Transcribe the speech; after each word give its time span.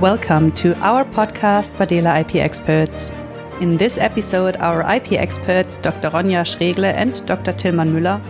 Welcome 0.00 0.52
to 0.56 0.74
our 0.84 1.06
podcast, 1.06 1.70
Bardehle 1.78 2.20
IP 2.20 2.34
Experts. 2.34 3.10
In 3.62 3.78
this 3.78 3.96
episode, 3.96 4.58
our 4.58 4.82
IP 4.94 5.12
experts, 5.12 5.78
Dr. 5.78 6.10
Ronja 6.10 6.44
Schregle 6.44 6.92
and 6.92 7.24
Dr. 7.24 7.54
Tilman 7.54 7.94
Müller, 7.94 8.20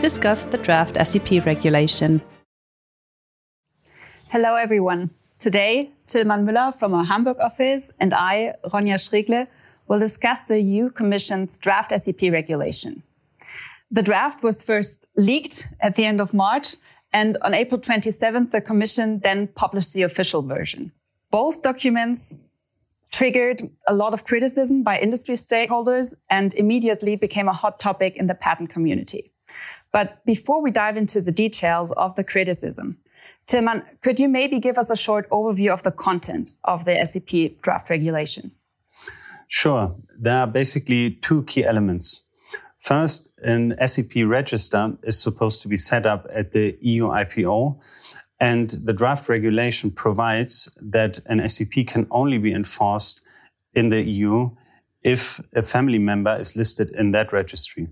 discuss 0.00 0.44
the 0.44 0.56
draft 0.56 0.96
SEP 1.04 1.44
regulation. 1.44 2.22
Hello, 4.28 4.54
everyone. 4.54 5.10
Today, 5.40 5.90
Tilman 6.06 6.46
Müller 6.46 6.72
from 6.72 6.94
our 6.94 7.04
Hamburg 7.04 7.38
office 7.40 7.90
and 7.98 8.14
I, 8.14 8.54
Ronja 8.66 8.94
Schregle, 8.94 9.48
will 9.88 9.98
discuss 9.98 10.44
the 10.44 10.60
EU 10.60 10.90
Commission's 10.90 11.58
draft 11.58 11.90
SEP 11.90 12.30
regulation. 12.30 13.02
The 13.90 14.04
draft 14.04 14.44
was 14.44 14.62
first 14.62 15.04
leaked 15.16 15.66
at 15.80 15.96
the 15.96 16.04
end 16.04 16.20
of 16.20 16.32
March, 16.32 16.76
and 17.12 17.36
on 17.42 17.52
April 17.52 17.80
27th, 17.80 18.52
the 18.52 18.60
Commission 18.60 19.18
then 19.24 19.48
published 19.48 19.92
the 19.92 20.02
official 20.02 20.42
version. 20.42 20.92
Both 21.36 21.60
documents 21.60 22.38
triggered 23.10 23.60
a 23.86 23.94
lot 23.94 24.14
of 24.14 24.24
criticism 24.24 24.82
by 24.82 24.98
industry 24.98 25.34
stakeholders 25.34 26.14
and 26.30 26.54
immediately 26.54 27.14
became 27.14 27.46
a 27.46 27.52
hot 27.52 27.78
topic 27.78 28.16
in 28.16 28.26
the 28.26 28.34
patent 28.34 28.70
community. 28.70 29.32
But 29.92 30.24
before 30.24 30.62
we 30.62 30.70
dive 30.70 30.96
into 30.96 31.20
the 31.20 31.32
details 31.32 31.92
of 31.92 32.16
the 32.16 32.24
criticism, 32.24 32.96
Tilman, 33.44 33.82
could 34.00 34.18
you 34.18 34.30
maybe 34.30 34.58
give 34.58 34.78
us 34.78 34.88
a 34.88 34.96
short 34.96 35.28
overview 35.28 35.74
of 35.74 35.82
the 35.82 35.92
content 35.92 36.52
of 36.64 36.86
the 36.86 36.96
SEP 37.04 37.60
draft 37.60 37.90
regulation? 37.90 38.52
Sure. 39.46 39.94
There 40.18 40.38
are 40.38 40.46
basically 40.46 41.10
two 41.20 41.42
key 41.42 41.66
elements. 41.66 42.22
First, 42.78 43.38
an 43.42 43.76
SEP 43.86 44.24
register 44.24 44.96
is 45.02 45.20
supposed 45.20 45.60
to 45.60 45.68
be 45.68 45.76
set 45.76 46.06
up 46.06 46.26
at 46.32 46.52
the 46.52 46.78
EU 46.80 47.08
IPO, 47.08 47.78
and 48.38 48.70
the 48.70 48.92
draft 48.92 49.28
regulation 49.28 49.90
provides 49.90 50.68
that 50.80 51.20
an 51.26 51.46
SEP 51.48 51.86
can 51.86 52.06
only 52.10 52.38
be 52.38 52.52
enforced 52.52 53.22
in 53.74 53.88
the 53.88 54.02
EU 54.02 54.50
if 55.02 55.40
a 55.54 55.62
family 55.62 55.98
member 55.98 56.36
is 56.38 56.56
listed 56.56 56.90
in 56.90 57.12
that 57.12 57.32
registry. 57.32 57.88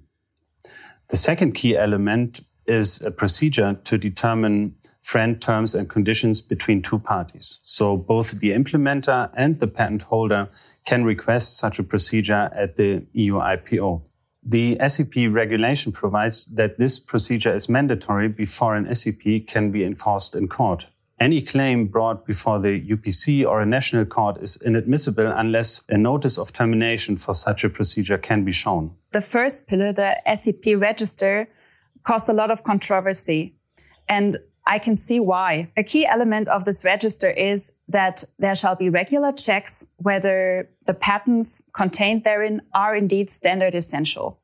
The 1.08 1.16
second 1.16 1.52
key 1.52 1.76
element 1.76 2.40
is 2.66 3.00
a 3.02 3.10
procedure 3.10 3.74
to 3.84 3.98
determine 3.98 4.74
FRAND 5.02 5.42
terms 5.42 5.74
and 5.74 5.88
conditions 5.88 6.40
between 6.40 6.80
two 6.80 6.98
parties. 6.98 7.60
So 7.62 7.96
both 7.96 8.40
the 8.40 8.52
implementer 8.52 9.30
and 9.36 9.60
the 9.60 9.66
patent 9.66 10.02
holder 10.02 10.48
can 10.86 11.04
request 11.04 11.58
such 11.58 11.78
a 11.78 11.82
procedure 11.82 12.50
at 12.54 12.76
the 12.76 13.06
EU 13.12 13.34
IPO. 13.34 14.02
The 14.44 14.78
SEP 14.86 15.14
regulation 15.30 15.90
provides 15.92 16.44
that 16.54 16.78
this 16.78 16.98
procedure 16.98 17.54
is 17.54 17.68
mandatory 17.68 18.28
before 18.28 18.76
an 18.76 18.94
SEP 18.94 19.46
can 19.46 19.70
be 19.70 19.84
enforced 19.84 20.34
in 20.34 20.48
court. 20.48 20.86
Any 21.18 21.40
claim 21.40 21.86
brought 21.86 22.26
before 22.26 22.58
the 22.58 22.80
UPC 22.80 23.46
or 23.46 23.60
a 23.60 23.66
national 23.66 24.04
court 24.04 24.36
is 24.42 24.56
inadmissible 24.56 25.26
unless 25.26 25.82
a 25.88 25.96
notice 25.96 26.36
of 26.38 26.52
termination 26.52 27.16
for 27.16 27.32
such 27.32 27.64
a 27.64 27.70
procedure 27.70 28.18
can 28.18 28.44
be 28.44 28.52
shown. 28.52 28.94
The 29.12 29.22
first 29.22 29.66
pillar, 29.66 29.92
the 29.92 30.20
SEP 30.36 30.76
register, 30.76 31.48
caused 32.02 32.28
a 32.28 32.32
lot 32.32 32.50
of 32.50 32.64
controversy. 32.64 33.54
And 34.08 34.36
I 34.66 34.78
can 34.78 34.96
see 34.96 35.20
why. 35.20 35.70
A 35.76 35.82
key 35.82 36.06
element 36.06 36.48
of 36.48 36.64
this 36.64 36.84
register 36.84 37.30
is 37.30 37.72
that 37.88 38.24
there 38.38 38.54
shall 38.54 38.76
be 38.76 38.88
regular 38.88 39.32
checks 39.32 39.84
whether 39.98 40.70
the 40.86 40.94
patents 40.94 41.62
contained 41.74 42.24
therein 42.24 42.62
are 42.72 42.96
indeed 42.96 43.28
standard 43.28 43.74
essential. 43.74 44.40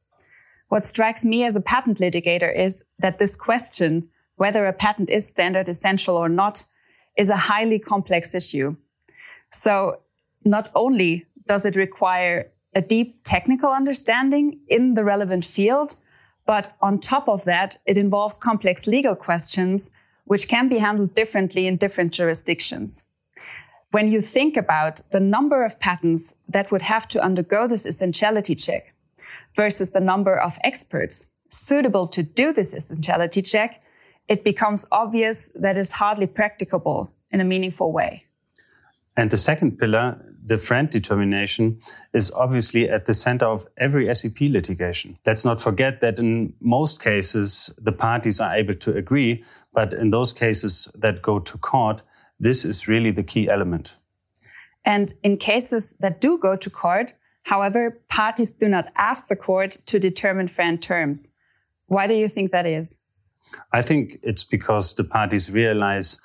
What 0.69 0.85
strikes 0.85 1.25
me 1.25 1.45
as 1.45 1.57
a 1.57 1.61
patent 1.61 1.99
litigator 1.99 2.55
is 2.55 2.85
that 2.99 3.19
this 3.19 3.35
question, 3.35 4.09
whether 4.37 4.67
a 4.67 4.73
patent 4.73 5.11
is 5.11 5.27
standard 5.27 5.69
essential 5.69 6.17
or 6.17 6.29
not, 6.29 6.67
is 7.17 7.31
a 7.31 7.37
highly 7.37 7.79
complex 7.79 8.35
issue. 8.35 8.77
So 9.51 10.01
not 10.45 10.69
only 10.75 11.27
does 11.47 11.65
it 11.65 11.77
require 11.77 12.53
a 12.75 12.83
deep 12.83 13.25
technical 13.25 13.71
understanding 13.71 14.61
in 14.69 14.95
the 14.95 15.05
relevant 15.05 15.45
field, 15.45 15.97
but 16.47 16.77
on 16.81 17.01
top 17.01 17.29
of 17.29 17.45
that, 17.45 17.79
it 17.87 17.97
involves 17.97 18.39
complex 18.39 18.87
legal 18.87 19.17
questions 19.17 19.91
which 20.31 20.47
can 20.47 20.69
be 20.69 20.79
handled 20.79 21.13
differently 21.17 21.67
in 21.67 21.77
different 21.77 22.13
jurisdictions. 22.13 23.03
When 23.91 24.07
you 24.07 24.21
think 24.21 24.57
about 24.57 25.01
the 25.11 25.19
number 25.19 25.65
of 25.65 25.81
patents 25.81 26.37
that 26.49 26.71
would 26.71 26.83
have 26.83 27.09
to 27.09 27.21
undergo 27.21 27.67
this 27.67 27.85
essentiality 27.85 28.55
check 28.55 28.95
versus 29.57 29.91
the 29.91 29.99
number 29.99 30.41
of 30.41 30.57
experts 30.63 31.33
suitable 31.49 32.07
to 32.07 32.23
do 32.23 32.53
this 32.53 32.73
essentiality 32.73 33.43
check, 33.43 33.83
it 34.29 34.45
becomes 34.45 34.87
obvious 34.93 35.51
that 35.57 35.77
it's 35.77 35.91
hardly 35.91 36.29
practicable 36.29 37.11
in 37.33 37.41
a 37.41 37.45
meaningful 37.45 37.93
way. 37.93 38.27
And 39.17 39.33
the 39.33 39.37
second 39.37 39.79
pillar, 39.81 40.25
the 40.47 40.59
FRAND 40.59 40.91
determination, 40.91 41.81
is 42.13 42.31
obviously 42.31 42.89
at 42.89 43.07
the 43.07 43.15
center 43.15 43.47
of 43.47 43.67
every 43.77 44.15
SEP 44.15 44.41
litigation. 44.43 45.19
Let's 45.27 45.45
not 45.45 45.61
forget 45.61 46.01
that 46.01 46.21
in 46.21 46.55
most 46.61 47.03
cases, 47.03 47.71
the 47.77 47.91
parties 47.91 48.41
are 48.41 48.55
able 48.55 48.77
to 48.77 48.97
agree, 48.97 49.45
but 49.73 49.93
in 49.93 50.11
those 50.11 50.33
cases 50.33 50.89
that 50.95 51.23
go 51.23 51.39
to 51.39 51.59
court, 51.59 52.03
this 52.39 52.65
is 52.65 52.89
really 52.89 53.11
the 53.11 53.23
key 53.23 53.49
element. 53.49 53.97
And 54.85 55.13
in 55.23 55.37
cases 55.37 55.95
that 56.01 56.21
do 56.21 56.39
go 56.39 56.57
to 56.57 56.71
court, 56.71 57.15
however, 57.45 58.01
parties 58.09 58.53
do 58.53 58.69
not 58.69 58.91
ask 58.97 59.29
the 59.29 59.37
court 59.37 59.73
to 59.87 59.99
determine 59.99 60.49
FRAND 60.49 60.83
terms. 60.83 61.31
Why 61.87 62.07
do 62.07 62.15
you 62.15 62.29
think 62.29 62.51
that 62.53 62.67
is? 62.67 62.99
I 63.73 63.83
think 63.83 64.19
it's 64.23 64.45
because 64.45 64.95
the 64.95 65.05
parties 65.05 65.51
realize 65.51 66.19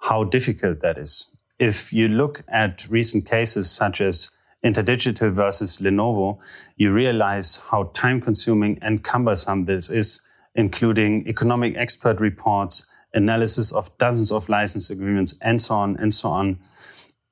how 0.00 0.24
difficult 0.24 0.80
that 0.80 0.96
is 0.96 1.36
if 1.58 1.92
you 1.92 2.08
look 2.08 2.44
at 2.48 2.86
recent 2.88 3.26
cases 3.26 3.70
such 3.70 4.00
as 4.00 4.30
Interdigital 4.64 5.32
versus 5.32 5.78
Lenovo, 5.78 6.38
you 6.76 6.92
realize 6.92 7.62
how 7.70 7.90
time 7.94 8.20
consuming 8.20 8.78
and 8.82 9.04
cumbersome 9.04 9.66
this 9.66 9.88
is, 9.90 10.20
including 10.58 11.26
economic 11.28 11.76
expert 11.76 12.18
reports, 12.20 12.84
analysis 13.14 13.70
of 13.72 13.96
dozens 13.96 14.32
of 14.32 14.48
license 14.48 14.90
agreements, 14.90 15.38
and 15.40 15.62
so 15.62 15.76
on 15.76 15.96
and 15.98 16.12
so 16.12 16.28
on. 16.28 16.58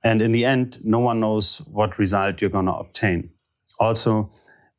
And 0.05 0.23
in 0.23 0.31
the 0.31 0.45
end, 0.45 0.79
no 0.85 1.01
one 1.01 1.19
knows 1.19 1.59
what 1.67 1.99
result 1.99 2.41
you're 2.41 2.51
going 2.51 2.67
to 2.67 2.73
obtain. 2.73 3.31
Also, 3.81 4.31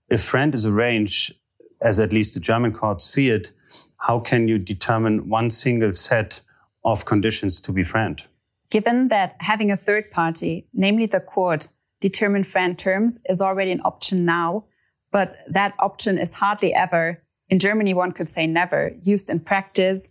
if 0.09 0.21
FRAND 0.21 0.55
is 0.55 0.65
arranged, 0.65 1.33
as 1.81 1.99
at 1.99 2.13
least 2.13 2.35
the 2.35 2.39
German 2.39 2.71
courts 2.71 3.03
see 3.03 3.29
it, 3.29 3.51
how 3.97 4.19
can 4.19 4.47
you 4.47 4.57
determine 4.57 5.27
one 5.27 5.49
single 5.49 5.93
set 5.93 6.39
of 6.85 7.03
conditions 7.03 7.59
to 7.59 7.73
be 7.73 7.83
FRAND? 7.83 8.23
Given 8.71 9.09
that 9.09 9.35
having 9.41 9.71
a 9.71 9.77
third 9.77 10.09
party, 10.09 10.69
namely 10.73 11.05
the 11.05 11.19
court, 11.19 11.67
determine 11.99 12.45
FRAND 12.45 12.79
terms 12.79 13.19
is 13.25 13.41
already 13.41 13.71
an 13.71 13.81
option 13.81 14.23
now, 14.23 14.63
but 15.11 15.35
that 15.49 15.73
option 15.79 16.17
is 16.17 16.35
hardly 16.35 16.73
ever, 16.73 17.21
in 17.49 17.59
Germany 17.59 17.93
one 17.93 18.11
could 18.11 18.29
say 18.29 18.47
never, 18.47 18.91
used 19.01 19.29
in 19.29 19.39
practice, 19.39 20.09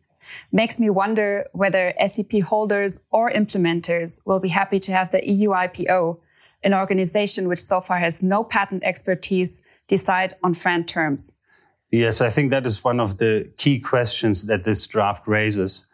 makes 0.50 0.78
me 0.78 0.90
wonder 0.90 1.46
whether 1.52 1.92
SEP 2.06 2.42
holders 2.42 3.00
or 3.10 3.30
implementers 3.30 4.20
will 4.24 4.40
be 4.40 4.48
happy 4.48 4.80
to 4.80 4.92
have 4.92 5.12
the 5.12 5.28
EU 5.28 5.50
IPO, 5.50 6.18
an 6.64 6.74
organization 6.74 7.48
which 7.48 7.60
so 7.60 7.80
far 7.80 7.98
has 7.98 8.22
no 8.22 8.42
patent 8.42 8.82
expertise, 8.84 9.60
decide 9.88 10.34
on 10.42 10.52
FRAND 10.54 10.88
terms. 10.88 11.32
Yes, 11.90 12.20
I 12.20 12.30
think 12.30 12.50
that 12.50 12.66
is 12.66 12.82
one 12.82 12.98
of 12.98 13.18
the 13.18 13.48
key 13.56 13.78
questions 13.78 14.46
that 14.46 14.64
this 14.64 14.86
draft 14.86 15.28
raises. 15.28 15.86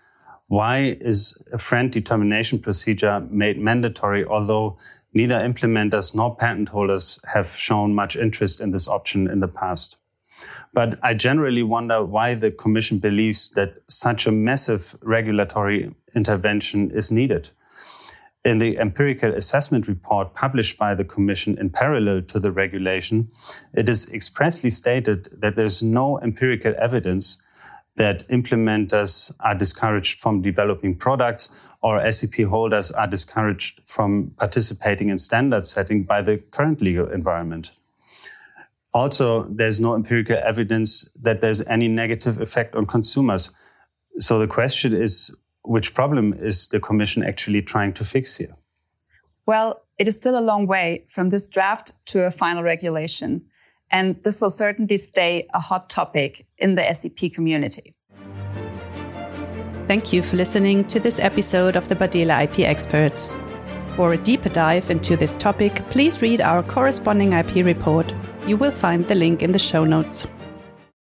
Why 0.46 0.96
is 1.00 1.40
a 1.52 1.58
FRAND 1.58 1.92
determination 1.92 2.58
procedure 2.58 3.20
made 3.30 3.58
mandatory, 3.58 4.24
although 4.24 4.78
neither 5.12 5.34
implementers 5.34 6.14
nor 6.14 6.34
patent 6.34 6.70
holders 6.70 7.20
have 7.34 7.54
shown 7.54 7.94
much 7.94 8.16
interest 8.16 8.60
in 8.60 8.70
this 8.70 8.88
option 8.88 9.28
in 9.28 9.40
the 9.40 9.48
past? 9.48 9.98
But 10.72 10.98
I 11.02 11.14
generally 11.14 11.62
wonder 11.62 12.04
why 12.04 12.34
the 12.34 12.50
Commission 12.50 12.98
believes 12.98 13.50
that 13.50 13.82
such 13.88 14.26
a 14.26 14.32
massive 14.32 14.96
regulatory 15.02 15.94
intervention 16.14 16.90
is 16.90 17.12
needed. 17.12 17.50
In 18.44 18.58
the 18.58 18.78
empirical 18.78 19.32
assessment 19.34 19.86
report 19.86 20.34
published 20.34 20.78
by 20.78 20.94
the 20.94 21.04
Commission 21.04 21.58
in 21.58 21.70
parallel 21.70 22.22
to 22.22 22.40
the 22.40 22.50
regulation, 22.50 23.30
it 23.72 23.88
is 23.88 24.12
expressly 24.12 24.70
stated 24.70 25.28
that 25.40 25.54
there's 25.54 25.82
no 25.82 26.18
empirical 26.20 26.74
evidence 26.78 27.40
that 27.96 28.26
implementers 28.28 29.30
are 29.40 29.54
discouraged 29.54 30.18
from 30.20 30.42
developing 30.42 30.96
products 30.96 31.50
or 31.82 32.10
SEP 32.10 32.46
holders 32.48 32.90
are 32.90 33.06
discouraged 33.06 33.80
from 33.84 34.32
participating 34.38 35.08
in 35.08 35.18
standard 35.18 35.66
setting 35.66 36.04
by 36.04 36.22
the 36.22 36.38
current 36.38 36.80
legal 36.80 37.08
environment. 37.10 37.72
Also, 38.94 39.44
there's 39.44 39.80
no 39.80 39.94
empirical 39.94 40.36
evidence 40.44 41.10
that 41.20 41.40
there's 41.40 41.66
any 41.66 41.88
negative 41.88 42.40
effect 42.40 42.74
on 42.74 42.84
consumers. 42.84 43.50
So 44.18 44.38
the 44.38 44.46
question 44.46 44.92
is, 44.92 45.34
which 45.64 45.94
problem 45.94 46.34
is 46.34 46.68
the 46.68 46.80
Commission 46.80 47.22
actually 47.22 47.62
trying 47.62 47.94
to 47.94 48.04
fix 48.04 48.36
here? 48.36 48.56
Well, 49.46 49.82
it 49.98 50.08
is 50.08 50.16
still 50.16 50.38
a 50.38 50.40
long 50.40 50.66
way 50.66 51.06
from 51.08 51.30
this 51.30 51.48
draft 51.48 51.92
to 52.06 52.22
a 52.24 52.30
final 52.30 52.62
regulation. 52.62 53.42
And 53.90 54.22
this 54.24 54.40
will 54.40 54.50
certainly 54.50 54.98
stay 54.98 55.46
a 55.54 55.60
hot 55.60 55.90
topic 55.90 56.46
in 56.58 56.74
the 56.74 56.94
SEP 56.94 57.32
community. 57.32 57.94
Thank 59.86 60.12
you 60.12 60.22
for 60.22 60.36
listening 60.36 60.84
to 60.86 61.00
this 61.00 61.20
episode 61.20 61.76
of 61.76 61.88
the 61.88 61.96
Bardehle 61.96 62.44
IP 62.44 62.60
Experts. 62.60 63.36
For 63.94 64.14
a 64.14 64.16
deeper 64.16 64.48
dive 64.48 64.90
into 64.90 65.16
this 65.16 65.36
topic, 65.36 65.74
please 65.90 66.22
read 66.22 66.40
our 66.40 66.62
corresponding 66.62 67.34
IP 67.34 67.64
report. 67.66 68.10
You 68.46 68.56
will 68.56 68.72
find 68.72 69.06
the 69.06 69.14
link 69.14 69.42
in 69.42 69.52
the 69.52 69.58
show 69.58 69.84
notes. 69.84 70.26